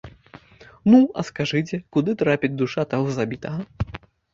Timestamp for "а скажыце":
1.21-1.81